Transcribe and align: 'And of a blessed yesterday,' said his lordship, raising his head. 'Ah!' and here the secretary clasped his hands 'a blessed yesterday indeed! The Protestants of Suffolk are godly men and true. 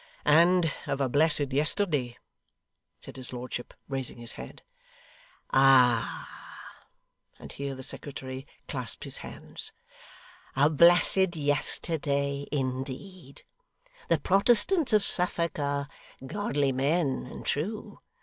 'And 0.25 0.73
of 0.87 0.99
a 0.99 1.07
blessed 1.07 1.53
yesterday,' 1.53 2.17
said 2.99 3.17
his 3.17 3.31
lordship, 3.31 3.71
raising 3.87 4.17
his 4.17 4.31
head. 4.31 4.63
'Ah!' 5.53 6.81
and 7.37 7.51
here 7.51 7.75
the 7.75 7.83
secretary 7.83 8.47
clasped 8.67 9.03
his 9.03 9.17
hands 9.17 9.71
'a 10.55 10.71
blessed 10.71 11.35
yesterday 11.35 12.47
indeed! 12.51 13.43
The 14.07 14.19
Protestants 14.19 14.91
of 14.91 15.03
Suffolk 15.03 15.59
are 15.59 15.87
godly 16.25 16.71
men 16.71 17.27
and 17.29 17.45
true. 17.45 17.99